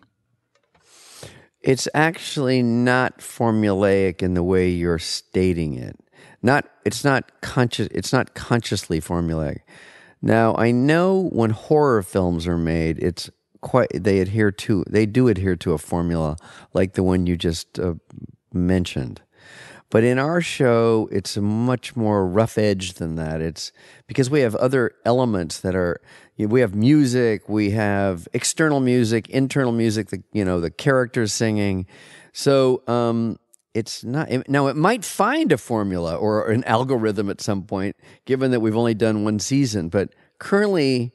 [1.61, 5.97] It's actually not formulaic in the way you're stating it.
[6.41, 9.59] Not it's not conscious it's not consciously formulaic.
[10.21, 13.29] Now, I know when horror films are made, it's
[13.61, 16.35] quite they adhere to they do adhere to a formula
[16.73, 17.93] like the one you just uh,
[18.51, 19.21] mentioned.
[19.91, 23.41] But in our show, it's much more rough edged than that.
[23.41, 23.73] It's
[24.07, 26.01] because we have other elements that are,
[26.37, 31.85] we have music, we have external music, internal music, the, you know, the characters singing.
[32.31, 33.37] So, um,
[33.73, 38.51] it's not now it might find a formula or an algorithm at some point given
[38.51, 41.13] that we've only done one season but currently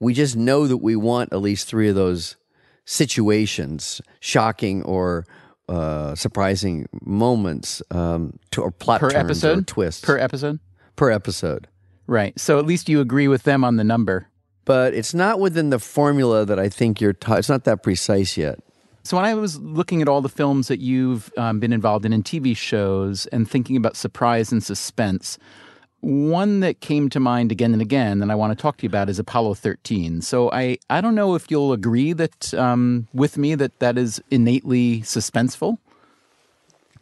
[0.00, 2.36] we just know that we want at least three of those
[2.84, 5.24] situations shocking or
[5.68, 10.58] uh, surprising moments um, to, or plot per turns episode or twists per episode
[10.96, 11.68] per episode.
[12.06, 12.38] Right.
[12.38, 14.28] So at least you agree with them on the number.
[14.64, 17.12] But it's not within the formula that I think you're.
[17.12, 18.60] Ta- it's not that precise yet.
[19.02, 22.14] So when I was looking at all the films that you've um, been involved in
[22.14, 25.38] in TV shows and thinking about surprise and suspense,
[26.04, 28.88] one that came to mind again and again, and I want to talk to you
[28.88, 30.20] about, is Apollo 13.
[30.20, 34.22] So I, I don't know if you'll agree that um, with me that that is
[34.30, 35.78] innately suspenseful.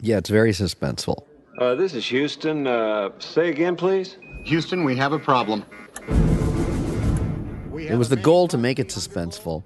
[0.00, 1.24] Yeah, it's very suspenseful.
[1.58, 2.66] Uh, this is Houston.
[2.66, 4.16] Uh, say again, please.
[4.44, 5.64] Houston, we have a problem.
[7.74, 9.64] It was the goal to make it suspenseful,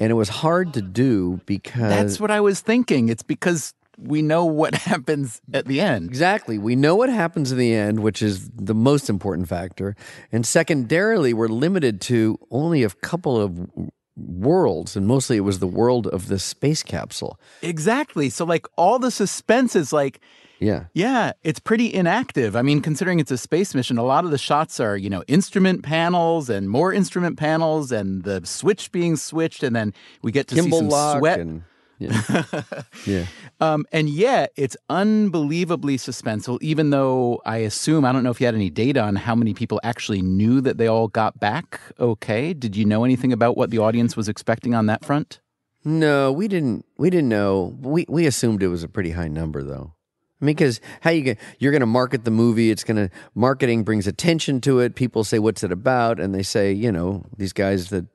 [0.00, 3.08] and it was hard to do because That's what I was thinking.
[3.08, 6.08] It's because we know what happens at the end.
[6.08, 6.58] Exactly.
[6.58, 9.94] We know what happens in the end, which is the most important factor.
[10.30, 13.68] And secondarily, we're limited to only a couple of
[14.16, 17.38] worlds, and mostly it was the world of the space capsule.
[17.62, 18.28] Exactly.
[18.28, 20.20] So, like, all the suspense is like,
[20.60, 20.84] Yeah.
[20.92, 22.54] yeah, it's pretty inactive.
[22.54, 25.24] I mean, considering it's a space mission, a lot of the shots are, you know,
[25.28, 29.62] instrument panels and more instrument panels and the switch being switched.
[29.62, 31.40] And then we get to see Gimbal some sweat.
[31.40, 31.62] and
[31.98, 32.42] yeah.
[33.06, 33.26] yeah.
[33.60, 38.46] Um, and yet, it's unbelievably suspenseful, even though I assume, I don't know if you
[38.46, 42.52] had any data on how many people actually knew that they all got back okay.
[42.52, 45.40] Did you know anything about what the audience was expecting on that front?
[45.84, 46.84] No, we didn't.
[46.96, 47.76] We didn't know.
[47.80, 49.94] We we assumed it was a pretty high number, though.
[50.40, 52.70] I mean, because how you get, you're going to market the movie?
[52.70, 54.94] It's going to marketing brings attention to it.
[54.94, 58.06] People say, "What's it about?" And they say, you know, these guys that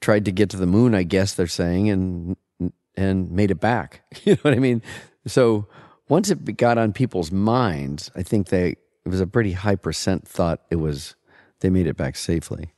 [0.00, 0.94] tried to get to the moon.
[0.94, 2.36] I guess they're saying, and
[2.96, 4.02] and made it back.
[4.24, 4.82] You know what I mean?
[5.26, 5.66] So
[6.08, 10.26] once it got on people's minds, I think they it was a pretty high percent
[10.28, 11.14] thought it was
[11.60, 12.72] they made it back safely.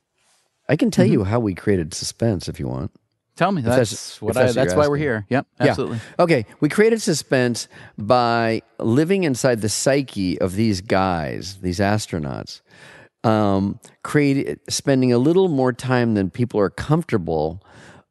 [0.68, 2.92] I can tell you how we created suspense if you want.
[3.34, 3.62] Tell me.
[3.62, 5.26] That's, if what I, you're that's why we're here.
[5.30, 5.66] Yep, Yeah.
[5.68, 6.00] absolutely.
[6.18, 12.60] Okay, we created suspense by living inside the psyche of these guys, these astronauts,
[13.24, 17.62] um, create, spending a little more time than people are comfortable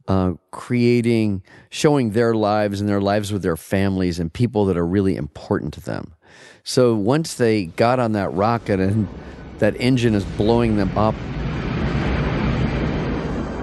[0.07, 4.85] uh, creating, showing their lives and their lives with their families and people that are
[4.85, 6.13] really important to them.
[6.63, 9.07] So once they got on that rocket and
[9.59, 11.15] that engine is blowing them up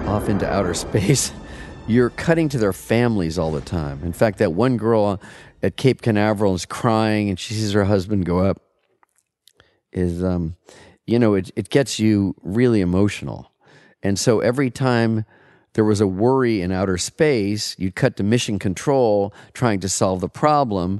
[0.07, 1.31] off into outer space,
[1.87, 4.01] you're cutting to their families all the time.
[4.03, 5.19] In fact, that one girl
[5.63, 8.61] at Cape Canaveral is crying and she sees her husband go up.
[9.91, 10.55] Is um,
[11.07, 13.51] you know, it it gets you really emotional,
[14.03, 15.25] and so every time
[15.79, 20.19] there was a worry in outer space, you'd cut to mission control trying to solve
[20.19, 20.99] the problem.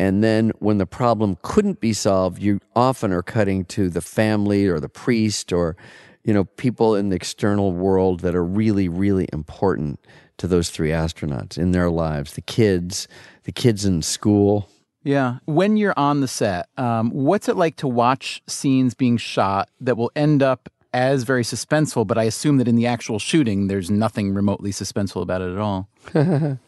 [0.00, 4.66] And then when the problem couldn't be solved, you often are cutting to the family
[4.66, 5.76] or the priest or,
[6.24, 10.00] you know, people in the external world that are really, really important
[10.38, 12.32] to those three astronauts in their lives.
[12.32, 13.06] The kids,
[13.44, 14.68] the kids in school.
[15.04, 15.38] Yeah.
[15.44, 19.96] When you're on the set, um, what's it like to watch scenes being shot that
[19.96, 23.90] will end up as very suspenseful, but I assume that in the actual shooting, there's
[23.90, 25.88] nothing remotely suspenseful about it at all.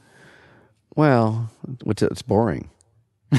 [0.97, 1.51] well,
[1.87, 2.71] it's boring.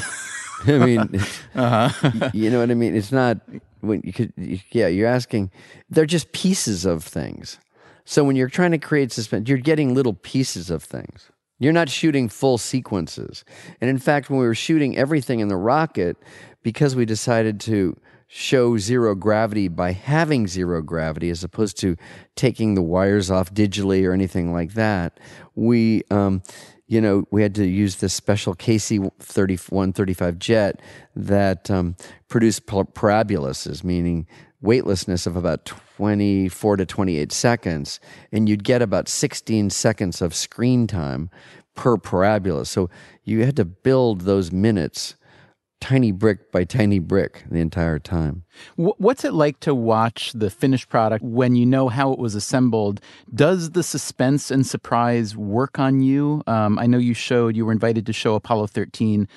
[0.65, 1.21] I mean,
[1.55, 2.29] Uh-huh.
[2.33, 2.95] you know what I mean.
[2.95, 3.39] It's not
[3.81, 4.33] when you could.
[4.71, 5.51] Yeah, you're asking.
[5.89, 7.57] They're just pieces of things.
[8.05, 11.29] So when you're trying to create suspense, you're getting little pieces of things.
[11.59, 13.45] You're not shooting full sequences.
[13.79, 16.17] And in fact, when we were shooting everything in the rocket,
[16.63, 17.95] because we decided to
[18.33, 21.97] show zero gravity by having zero gravity as opposed to
[22.37, 25.19] taking the wires off digitally or anything like that,
[25.53, 26.41] we, um,
[26.87, 30.81] you know, we had to use this special KC 3135 jet
[31.13, 31.97] that um,
[32.29, 34.25] produced paraboluses, meaning
[34.61, 37.99] weightlessness of about 24 to 28 seconds.
[38.31, 41.29] And you'd get about 16 seconds of screen time
[41.75, 42.65] per parabola.
[42.65, 42.89] So
[43.25, 45.15] you had to build those minutes
[45.81, 48.43] tiny brick by tiny brick the entire time.
[48.75, 53.01] What's it like to watch the finished product when you know how it was assembled?
[53.33, 56.43] Does the suspense and surprise work on you?
[56.47, 59.27] Um, I know you showed, you were invited to show Apollo 13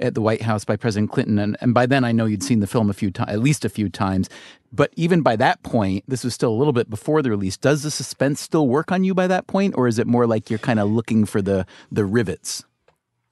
[0.00, 1.38] at the White House by President Clinton.
[1.38, 3.64] And, and by then I know you'd seen the film a few times, at least
[3.64, 4.28] a few times.
[4.72, 7.56] But even by that point, this was still a little bit before the release.
[7.56, 9.74] Does the suspense still work on you by that point?
[9.76, 12.64] Or is it more like you're kind of looking for the, the rivets?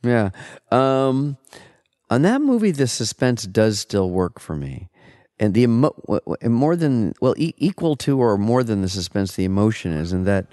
[0.02, 0.30] Yeah.
[0.70, 1.36] Um,
[2.10, 4.88] on that movie, the suspense does still work for me,
[5.38, 5.94] and the emo-
[6.44, 10.26] more than well, e- equal to or more than the suspense, the emotion is, and
[10.26, 10.46] that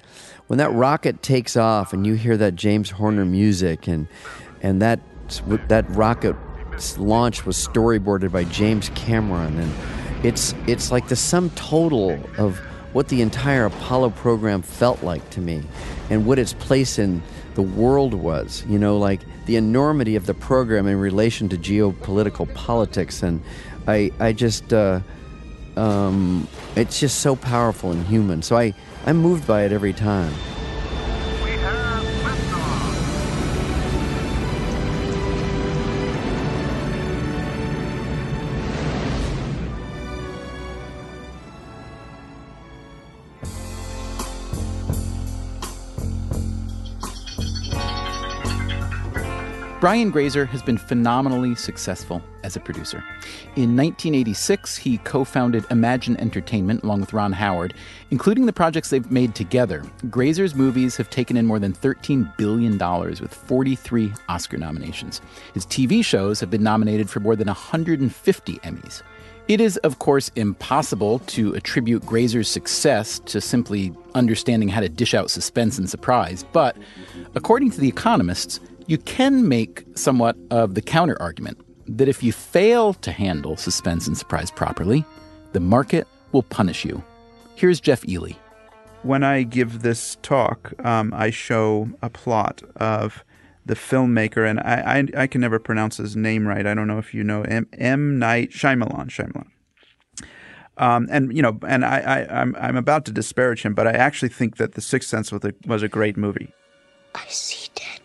[0.45, 4.07] when that rocket takes off and you hear that James Horner music and
[4.61, 4.99] and that
[5.67, 6.35] that rocket
[6.97, 9.73] launch was storyboarded by James Cameron, and
[10.23, 12.57] it's it's like the sum total of
[12.93, 15.63] what the entire Apollo program felt like to me,
[16.11, 17.23] and what its place in
[17.55, 18.63] the world was.
[18.69, 23.41] You know, like the enormity of the program in relation to geopolitical politics, and
[23.87, 24.99] I, I just, uh,
[25.75, 28.41] um, it's just so powerful and human.
[28.41, 28.73] So I,
[29.05, 30.33] I'm moved by it every time.
[49.87, 52.97] Brian Grazer has been phenomenally successful as a producer.
[53.55, 57.73] In 1986, he co founded Imagine Entertainment along with Ron Howard,
[58.11, 59.85] including the projects they've made together.
[60.09, 65.21] Grazer's movies have taken in more than $13 billion with 43 Oscar nominations.
[65.53, 69.03] His TV shows have been nominated for more than 150 Emmys.
[69.47, 75.13] It is, of course, impossible to attribute Grazer's success to simply understanding how to dish
[75.13, 76.75] out suspense and surprise, but
[77.35, 82.31] according to The Economists, you can make somewhat of the counter argument that if you
[82.31, 85.05] fail to handle suspense and surprise properly,
[85.51, 87.03] the market will punish you.
[87.55, 88.33] Here's Jeff Ely.
[89.03, 93.23] When I give this talk, um, I show a plot of
[93.65, 96.65] the filmmaker, and I, I, I, can never pronounce his name right.
[96.65, 97.67] I don't know if you know M.
[97.73, 98.17] M.
[98.17, 99.09] Night Shyamalan.
[99.09, 99.47] Shyamalan.
[100.77, 103.91] Um, and you know, and I, I, I'm I'm about to disparage him, but I
[103.91, 106.53] actually think that The Sixth Sense was a, was a great movie.
[107.15, 107.99] I see dead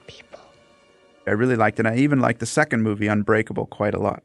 [1.26, 1.86] I really liked it.
[1.86, 4.24] I even liked the second movie, Unbreakable, quite a lot.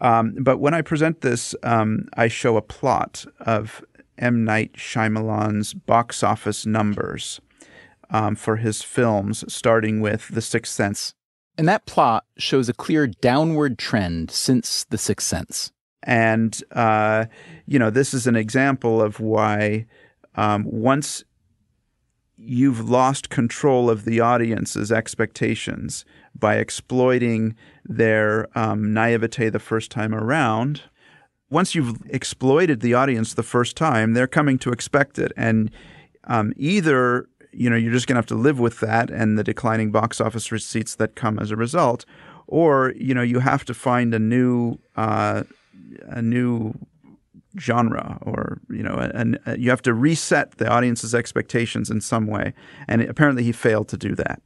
[0.00, 3.84] Um, but when I present this, um, I show a plot of
[4.18, 4.44] M.
[4.44, 7.40] Night Shyamalan's box office numbers
[8.10, 11.14] um, for his films, starting with The Sixth Sense.
[11.58, 15.72] And that plot shows a clear downward trend since The Sixth Sense.
[16.02, 17.26] And, uh,
[17.66, 19.86] you know, this is an example of why
[20.36, 21.24] um, once
[22.42, 26.04] you've lost control of the audience's expectations
[26.38, 30.82] by exploiting their um, naivete the first time around.
[31.50, 35.70] Once you've exploited the audience the first time, they're coming to expect it, and
[36.24, 39.44] um, either you know you're just going to have to live with that and the
[39.44, 42.06] declining box office receipts that come as a result,
[42.46, 45.42] or you know you have to find a new uh,
[46.06, 46.72] a new
[47.58, 52.26] genre or you know and uh, you have to reset the audience's expectations in some
[52.26, 52.54] way.
[52.88, 54.40] And apparently he failed to do that.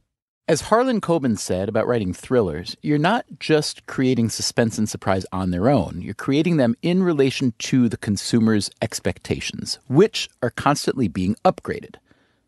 [0.47, 5.51] As harlan coben said about writing thrillers you're not just creating suspense and surprise on
[5.51, 6.01] their own.
[6.01, 11.95] You're creating them in relation to the consumer's expectations which are constantly being upgraded.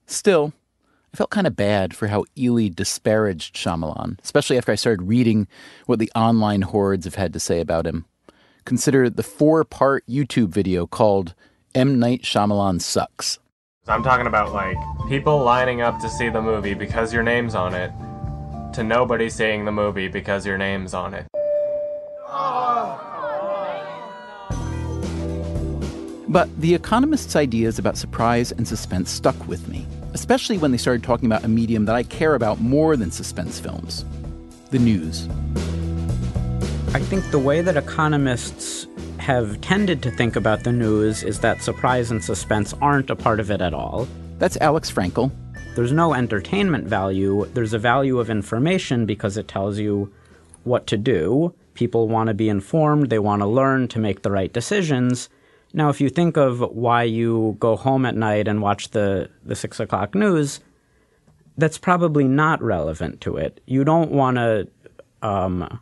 [0.05, 0.53] Still
[1.13, 5.47] I felt kind of bad for how Ely disparaged Shyamalan, especially after I started reading
[5.85, 8.05] what the online hordes have had to say about him
[8.67, 11.33] consider the four part YouTube video called
[11.73, 11.97] M.
[11.97, 13.39] Night Shyamalan Sucks.
[13.87, 17.73] I'm talking about like people lining up to see the movie because your name's on
[17.73, 17.91] it,
[18.73, 21.25] to nobody seeing the movie because your name's on it.
[26.29, 31.03] But The Economist's ideas about surprise and suspense stuck with me, especially when they started
[31.03, 34.03] talking about a medium that I care about more than suspense films
[34.71, 35.29] the news.
[36.97, 38.87] I think the way that economists
[39.19, 43.39] have tended to think about the news is that surprise and suspense aren't a part
[43.39, 44.07] of it at all.
[44.39, 45.31] That's Alex Frankel.
[45.75, 50.11] There's no entertainment value, there's a value of information because it tells you
[50.63, 51.53] what to do.
[51.75, 55.29] People want to be informed, they want to learn to make the right decisions.
[55.73, 59.55] Now, if you think of why you go home at night and watch the, the
[59.55, 60.61] six o'clock news,
[61.59, 63.61] that's probably not relevant to it.
[63.67, 64.67] You don't want to
[65.21, 65.79] um,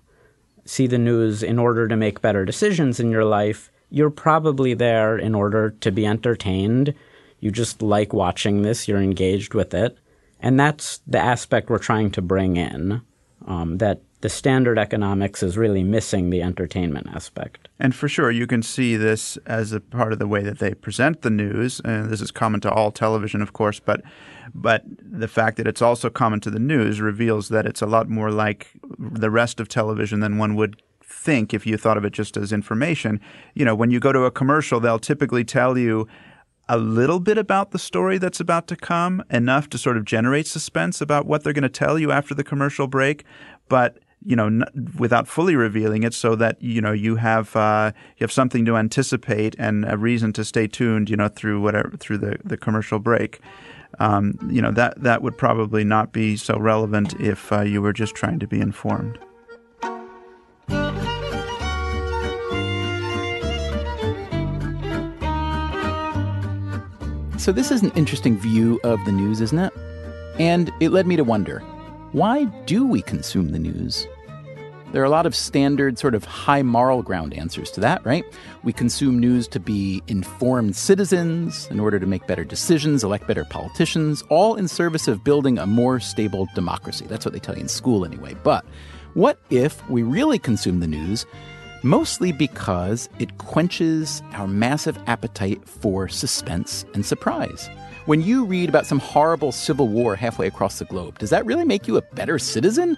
[0.66, 3.72] see the news in order to make better decisions in your life.
[3.90, 6.94] You're probably there in order to be entertained.
[7.40, 9.98] You just like watching this, you're engaged with it.
[10.40, 13.02] And that's the aspect we're trying to bring in
[13.48, 17.70] um, that the standard economics is really missing the entertainment aspect.
[17.80, 20.74] And for sure, you can see this as a part of the way that they
[20.74, 21.80] present the news.
[21.86, 24.02] And this is common to all television, of course, but
[24.56, 28.10] but the fact that it's also common to the news reveals that it's a lot
[28.10, 32.14] more like the rest of television than one would think if you thought of it
[32.14, 33.22] just as information.
[33.54, 36.08] You know, when you go to a commercial, they'll typically tell you
[36.68, 40.48] a little bit about the story that's about to come, enough to sort of generate
[40.48, 43.24] suspense about what they're going to tell you after the commercial break.
[43.70, 47.92] But you know, n- without fully revealing it, so that you know you have uh,
[48.18, 51.96] you have something to anticipate and a reason to stay tuned, you know, through whatever
[51.98, 53.40] through the, the commercial break.
[54.00, 57.94] Um, you know that that would probably not be so relevant if uh, you were
[57.94, 59.20] just trying to be informed.
[67.46, 69.72] So, this is an interesting view of the news, isn't it?
[70.40, 71.60] And it led me to wonder
[72.12, 74.08] why do we consume the news?
[74.96, 78.24] There are a lot of standard, sort of high moral ground answers to that, right?
[78.64, 83.44] We consume news to be informed citizens in order to make better decisions, elect better
[83.44, 87.08] politicians, all in service of building a more stable democracy.
[87.10, 88.38] That's what they tell you in school, anyway.
[88.42, 88.64] But
[89.16, 91.26] what if we really consume the news
[91.84, 97.70] mostly because it quenches our massive appetite for suspense and surprise?
[98.06, 101.66] When you read about some horrible civil war halfway across the globe, does that really
[101.66, 102.98] make you a better citizen?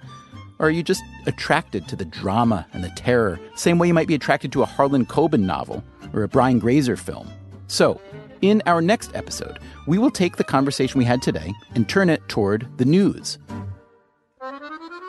[0.60, 4.08] Or are you just attracted to the drama and the terror, same way you might
[4.08, 5.84] be attracted to a Harlan Coben novel
[6.14, 7.30] or a Brian Grazer film?
[7.68, 8.02] So,
[8.42, 12.28] in our next episode, we will take the conversation we had today and turn it
[12.28, 13.38] toward the news.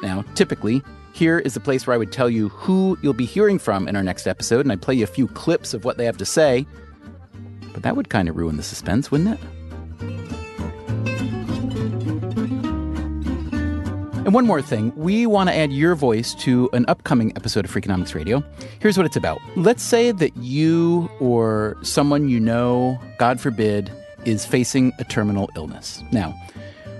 [0.03, 0.83] Now, typically,
[1.13, 3.97] here is the place where I would tell you who you'll be hearing from in
[3.97, 6.25] our next episode, and I'd play you a few clips of what they have to
[6.25, 6.67] say.
[7.73, 9.47] But that would kind of ruin the suspense, wouldn't it?
[14.29, 17.71] And one more thing, we want to add your voice to an upcoming episode of
[17.71, 18.45] Freakonomics Radio.
[18.79, 19.41] Here's what it's about.
[19.57, 23.91] Let's say that you or someone you know, God forbid,
[24.27, 26.05] is facing a terminal illness.
[26.13, 26.39] Now,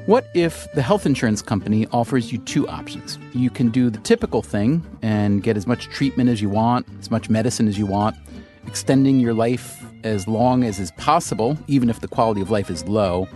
[0.07, 3.19] what if the health insurance company offers you two options?
[3.35, 7.11] You can do the typical thing and get as much treatment as you want, as
[7.11, 8.17] much medicine as you want,
[8.67, 12.89] extending your life as long as is possible, even if the quality of life is
[12.89, 13.29] low.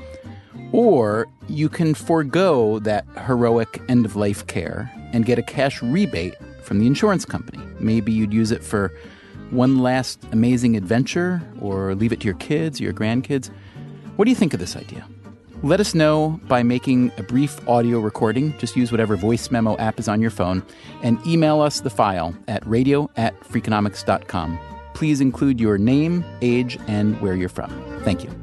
[0.73, 6.35] Or you can forego that heroic end of life care and get a cash rebate
[6.63, 7.63] from the insurance company.
[7.79, 8.93] Maybe you'd use it for
[9.51, 13.51] one last amazing adventure or leave it to your kids your grandkids.
[14.17, 15.07] What do you think of this idea?
[15.63, 18.57] Let us know by making a brief audio recording.
[18.59, 20.63] Just use whatever voice memo app is on your phone
[21.03, 24.59] and email us the file at radio at freakonomics.com.
[24.95, 27.71] Please include your name, age, and where you're from.
[28.03, 28.42] Thank you.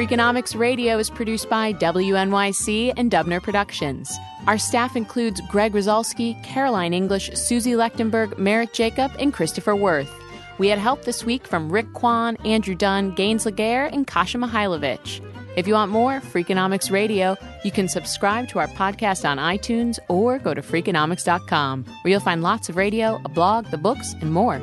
[0.00, 4.10] Freakonomics Radio is produced by WNYC and Dubner Productions.
[4.46, 10.10] Our staff includes Greg Rosalsky, Caroline English, Susie Lechtenberg, Merritt Jacob, and Christopher Worth.
[10.56, 15.20] We had help this week from Rick Kwan, Andrew Dunn, Gaines Laguerre, and Kasia Mihailovic.
[15.58, 20.38] If you want more Freakonomics Radio, you can subscribe to our podcast on iTunes or
[20.38, 24.62] go to Freakonomics.com, where you'll find lots of radio, a blog, the books, and more.